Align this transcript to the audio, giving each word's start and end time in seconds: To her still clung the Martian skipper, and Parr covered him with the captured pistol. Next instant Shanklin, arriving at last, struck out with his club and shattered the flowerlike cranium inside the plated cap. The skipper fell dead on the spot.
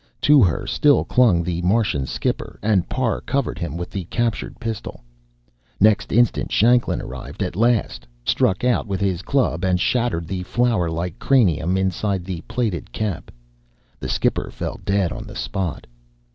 To 0.21 0.41
her 0.41 0.65
still 0.65 1.03
clung 1.05 1.43
the 1.43 1.61
Martian 1.61 2.07
skipper, 2.07 2.57
and 2.63 2.89
Parr 2.89 3.21
covered 3.21 3.59
him 3.59 3.77
with 3.77 3.91
the 3.91 4.05
captured 4.05 4.59
pistol. 4.59 5.03
Next 5.79 6.11
instant 6.11 6.51
Shanklin, 6.51 6.99
arriving 6.99 7.45
at 7.45 7.55
last, 7.55 8.07
struck 8.25 8.63
out 8.63 8.87
with 8.87 8.99
his 8.99 9.21
club 9.21 9.63
and 9.63 9.79
shattered 9.79 10.27
the 10.27 10.41
flowerlike 10.41 11.19
cranium 11.19 11.77
inside 11.77 12.25
the 12.25 12.41
plated 12.47 12.91
cap. 12.91 13.29
The 13.99 14.09
skipper 14.09 14.49
fell 14.49 14.79
dead 14.83 15.11
on 15.11 15.27
the 15.27 15.35
spot. 15.35 15.85